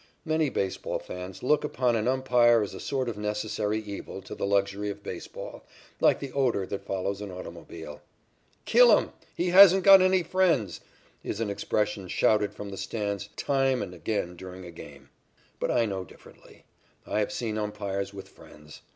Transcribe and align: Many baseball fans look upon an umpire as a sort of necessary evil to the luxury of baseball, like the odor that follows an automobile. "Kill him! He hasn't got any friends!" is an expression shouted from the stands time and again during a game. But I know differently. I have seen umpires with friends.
Many 0.25 0.49
baseball 0.49 0.97
fans 0.97 1.43
look 1.43 1.63
upon 1.63 1.95
an 1.95 2.07
umpire 2.07 2.63
as 2.63 2.73
a 2.73 2.79
sort 2.79 3.07
of 3.07 3.19
necessary 3.19 3.77
evil 3.79 4.19
to 4.23 4.33
the 4.33 4.47
luxury 4.47 4.89
of 4.89 5.03
baseball, 5.03 5.63
like 5.99 6.19
the 6.19 6.31
odor 6.31 6.65
that 6.65 6.83
follows 6.87 7.21
an 7.21 7.29
automobile. 7.29 8.01
"Kill 8.65 8.97
him! 8.97 9.11
He 9.37 9.49
hasn't 9.49 9.83
got 9.83 10.01
any 10.01 10.23
friends!" 10.23 10.81
is 11.23 11.39
an 11.39 11.51
expression 11.51 12.07
shouted 12.07 12.55
from 12.55 12.69
the 12.71 12.77
stands 12.77 13.29
time 13.35 13.83
and 13.83 13.93
again 13.93 14.35
during 14.35 14.65
a 14.65 14.71
game. 14.71 15.09
But 15.59 15.69
I 15.69 15.85
know 15.85 16.03
differently. 16.03 16.65
I 17.05 17.19
have 17.19 17.31
seen 17.31 17.59
umpires 17.59 18.11
with 18.11 18.27
friends. 18.27 18.81